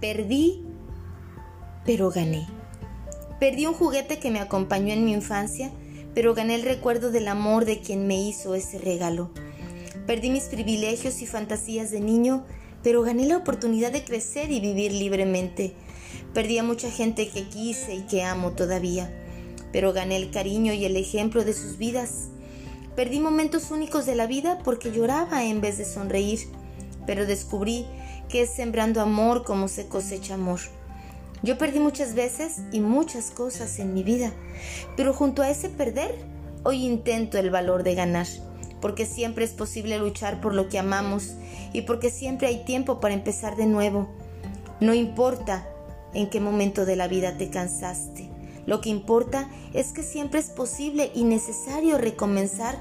Perdí, 0.00 0.62
pero 1.84 2.10
gané. 2.10 2.46
Perdí 3.40 3.66
un 3.66 3.74
juguete 3.74 4.20
que 4.20 4.30
me 4.30 4.38
acompañó 4.38 4.92
en 4.92 5.04
mi 5.04 5.12
infancia, 5.12 5.72
pero 6.14 6.34
gané 6.34 6.54
el 6.54 6.62
recuerdo 6.62 7.10
del 7.10 7.26
amor 7.26 7.64
de 7.64 7.80
quien 7.80 8.06
me 8.06 8.20
hizo 8.20 8.54
ese 8.54 8.78
regalo. 8.78 9.30
Perdí 10.06 10.30
mis 10.30 10.44
privilegios 10.44 11.20
y 11.20 11.26
fantasías 11.26 11.90
de 11.90 11.98
niño, 11.98 12.44
pero 12.84 13.02
gané 13.02 13.26
la 13.26 13.38
oportunidad 13.38 13.90
de 13.90 14.04
crecer 14.04 14.52
y 14.52 14.60
vivir 14.60 14.92
libremente. 14.92 15.74
Perdí 16.32 16.58
a 16.58 16.62
mucha 16.62 16.92
gente 16.92 17.28
que 17.28 17.48
quise 17.48 17.96
y 17.96 18.02
que 18.02 18.22
amo 18.22 18.52
todavía, 18.52 19.12
pero 19.72 19.92
gané 19.92 20.16
el 20.16 20.30
cariño 20.30 20.72
y 20.72 20.84
el 20.84 20.96
ejemplo 20.96 21.44
de 21.44 21.54
sus 21.54 21.76
vidas. 21.76 22.28
Perdí 22.94 23.18
momentos 23.18 23.72
únicos 23.72 24.06
de 24.06 24.14
la 24.14 24.28
vida 24.28 24.60
porque 24.62 24.92
lloraba 24.92 25.44
en 25.44 25.60
vez 25.60 25.76
de 25.76 25.84
sonreír, 25.84 26.38
pero 27.04 27.26
descubrí 27.26 27.84
que 28.28 28.42
es 28.42 28.50
sembrando 28.50 29.00
amor 29.00 29.44
como 29.44 29.68
se 29.68 29.86
cosecha 29.86 30.34
amor. 30.34 30.60
Yo 31.42 31.56
perdí 31.56 31.78
muchas 31.78 32.14
veces 32.14 32.58
y 32.72 32.80
muchas 32.80 33.30
cosas 33.30 33.78
en 33.78 33.94
mi 33.94 34.02
vida, 34.02 34.32
pero 34.96 35.12
junto 35.12 35.42
a 35.42 35.50
ese 35.50 35.68
perder, 35.68 36.14
hoy 36.64 36.84
intento 36.84 37.38
el 37.38 37.50
valor 37.50 37.84
de 37.84 37.94
ganar, 37.94 38.26
porque 38.80 39.06
siempre 39.06 39.44
es 39.44 39.52
posible 39.52 39.98
luchar 39.98 40.40
por 40.40 40.54
lo 40.54 40.68
que 40.68 40.78
amamos 40.78 41.34
y 41.72 41.82
porque 41.82 42.10
siempre 42.10 42.48
hay 42.48 42.64
tiempo 42.64 43.00
para 43.00 43.14
empezar 43.14 43.56
de 43.56 43.66
nuevo. 43.66 44.08
No 44.80 44.94
importa 44.94 45.68
en 46.12 46.28
qué 46.28 46.40
momento 46.40 46.84
de 46.84 46.96
la 46.96 47.06
vida 47.06 47.38
te 47.38 47.50
cansaste, 47.50 48.28
lo 48.68 48.82
que 48.82 48.90
importa 48.90 49.48
es 49.72 49.92
que 49.92 50.02
siempre 50.02 50.40
es 50.40 50.50
posible 50.50 51.10
y 51.14 51.24
necesario 51.24 51.96
recomenzar. 51.96 52.76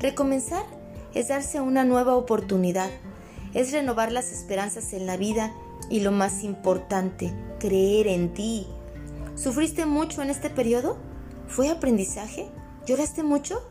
Recomenzar 0.00 0.64
es 1.12 1.28
darse 1.28 1.60
una 1.60 1.84
nueva 1.84 2.16
oportunidad, 2.16 2.88
es 3.54 3.72
renovar 3.72 4.12
las 4.12 4.32
esperanzas 4.32 4.92
en 4.92 5.06
la 5.06 5.16
vida 5.16 5.54
y 5.88 6.00
lo 6.00 6.12
más 6.12 6.42
importante, 6.42 7.32
creer 7.58 8.08
en 8.08 8.34
ti. 8.34 8.66
¿Sufriste 9.36 9.86
mucho 9.86 10.22
en 10.22 10.30
este 10.30 10.50
periodo? 10.50 10.96
¿Fue 11.48 11.70
aprendizaje? 11.70 12.48
¿Lloraste 12.86 13.22
mucho? 13.22 13.62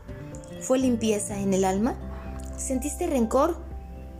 ¿Fue 0.60 0.78
limpieza 0.78 1.38
en 1.38 1.54
el 1.54 1.64
alma? 1.64 1.94
¿Sentiste 2.56 3.06
rencor? 3.06 3.56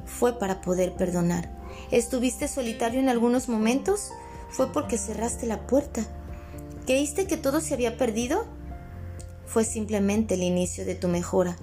Fue 0.05 0.39
para 0.39 0.61
poder 0.61 0.95
perdonar. 0.95 1.51
¿Estuviste 1.91 2.47
solitario 2.49 3.01
en 3.01 3.09
algunos 3.09 3.49
momentos? 3.49 4.11
Fue 4.51 4.73
porque 4.73 4.99
cerraste 4.99 5.47
la 5.47 5.67
puerta. 5.67 6.03
¿Creíste 6.87 7.27
que 7.27 7.37
todo 7.37 7.61
se 7.61 7.75
había 7.75 7.97
perdido? 7.97 8.45
Fue 9.47 9.65
simplemente 9.65 10.35
el 10.35 10.43
inicio 10.43 10.85
de 10.85 10.95
tu 10.95 11.09
mejora. 11.09 11.57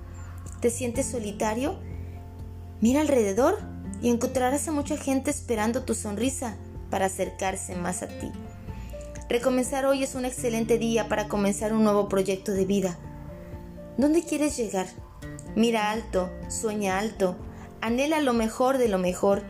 ¿Te 0.59 0.70
sientes 0.70 1.06
solitario? 1.06 1.75
Mira 2.81 3.02
alrededor 3.02 3.70
y 4.02 4.09
encontrarás 4.09 4.67
a 4.67 4.71
mucha 4.71 4.97
gente 4.97 5.31
esperando 5.31 5.83
tu 5.83 5.94
sonrisa 5.94 6.55
para 6.89 7.05
acercarse 7.05 7.75
más 7.75 8.02
a 8.02 8.07
ti. 8.07 8.31
Recomenzar 9.30 9.85
hoy 9.85 10.03
es 10.03 10.16
un 10.16 10.25
excelente 10.25 10.77
día 10.77 11.07
para 11.07 11.27
comenzar 11.27 11.73
un 11.73 11.83
nuevo 11.83 12.09
proyecto 12.09 12.52
de 12.52 12.66
vida. 12.66 12.97
¿Dónde 13.97 14.23
quieres 14.23 14.57
llegar? 14.57 14.88
Mira 15.55 15.91
alto, 15.91 16.29
sueña 16.49 16.97
alto, 16.97 17.38
anhela 17.79 18.19
lo 18.22 18.33
mejor 18.33 18.77
de 18.77 18.89
lo 18.89 18.97
mejor, 18.97 19.44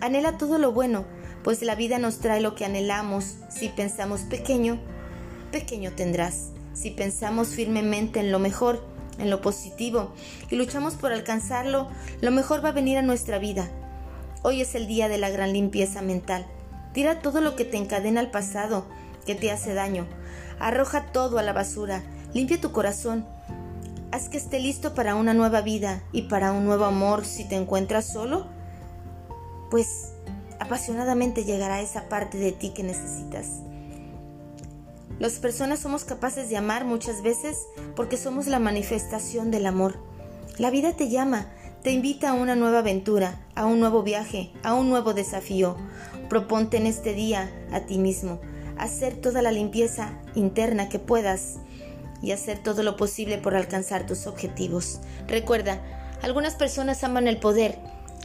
anhela 0.00 0.38
todo 0.38 0.58
lo 0.58 0.72
bueno, 0.72 1.04
pues 1.42 1.62
la 1.62 1.74
vida 1.74 1.98
nos 1.98 2.20
trae 2.20 2.40
lo 2.40 2.54
que 2.54 2.64
anhelamos. 2.64 3.36
Si 3.50 3.68
pensamos 3.68 4.22
pequeño, 4.22 4.78
pequeño 5.52 5.92
tendrás. 5.92 6.50
Si 6.72 6.90
pensamos 6.90 7.48
firmemente 7.48 8.20
en 8.20 8.30
lo 8.30 8.38
mejor, 8.38 8.84
en 9.18 9.30
lo 9.30 9.40
positivo, 9.40 10.14
y 10.48 10.56
luchamos 10.56 10.94
por 10.94 11.12
alcanzarlo, 11.12 11.88
lo 12.20 12.30
mejor 12.30 12.64
va 12.64 12.68
a 12.68 12.72
venir 12.72 12.98
a 12.98 13.02
nuestra 13.02 13.38
vida. 13.38 13.68
Hoy 14.42 14.60
es 14.60 14.76
el 14.76 14.86
día 14.86 15.08
de 15.08 15.18
la 15.18 15.30
gran 15.30 15.52
limpieza 15.52 16.00
mental. 16.00 16.46
Tira 16.92 17.20
todo 17.20 17.40
lo 17.40 17.56
que 17.56 17.64
te 17.64 17.76
encadena 17.76 18.20
al 18.20 18.30
pasado, 18.30 18.86
que 19.26 19.34
te 19.34 19.50
hace 19.50 19.74
daño. 19.74 20.06
Arroja 20.60 21.06
todo 21.06 21.38
a 21.38 21.42
la 21.42 21.52
basura. 21.52 22.04
Limpia 22.34 22.60
tu 22.60 22.70
corazón. 22.70 23.26
Haz 24.12 24.28
que 24.28 24.38
esté 24.38 24.60
listo 24.60 24.94
para 24.94 25.16
una 25.16 25.34
nueva 25.34 25.60
vida 25.60 26.02
y 26.12 26.22
para 26.22 26.52
un 26.52 26.64
nuevo 26.64 26.84
amor 26.84 27.24
si 27.24 27.48
te 27.48 27.56
encuentras 27.56 28.12
solo. 28.12 28.46
Pues 29.70 30.12
apasionadamente 30.60 31.44
llegará 31.44 31.80
esa 31.80 32.08
parte 32.08 32.38
de 32.38 32.52
ti 32.52 32.70
que 32.70 32.84
necesitas. 32.84 33.48
Las 35.18 35.40
personas 35.40 35.80
somos 35.80 36.04
capaces 36.04 36.48
de 36.48 36.56
amar 36.56 36.84
muchas 36.84 37.22
veces 37.22 37.66
porque 37.96 38.16
somos 38.16 38.46
la 38.46 38.60
manifestación 38.60 39.50
del 39.50 39.66
amor. 39.66 39.98
La 40.58 40.70
vida 40.70 40.92
te 40.92 41.08
llama, 41.08 41.48
te 41.88 41.94
invita 41.94 42.28
a 42.28 42.34
una 42.34 42.54
nueva 42.54 42.80
aventura, 42.80 43.40
a 43.54 43.64
un 43.64 43.80
nuevo 43.80 44.02
viaje, 44.02 44.50
a 44.62 44.74
un 44.74 44.90
nuevo 44.90 45.14
desafío. 45.14 45.74
Proponte 46.28 46.76
en 46.76 46.84
este 46.84 47.14
día 47.14 47.50
a 47.72 47.86
ti 47.86 47.96
mismo 47.96 48.42
hacer 48.76 49.14
toda 49.14 49.40
la 49.40 49.52
limpieza 49.52 50.20
interna 50.34 50.90
que 50.90 50.98
puedas 50.98 51.60
y 52.20 52.32
hacer 52.32 52.62
todo 52.62 52.82
lo 52.82 52.98
posible 52.98 53.38
por 53.38 53.56
alcanzar 53.56 54.04
tus 54.04 54.26
objetivos. 54.26 55.00
Recuerda, 55.28 55.80
algunas 56.20 56.56
personas 56.56 57.02
aman 57.04 57.26
el 57.26 57.38
poder 57.38 57.78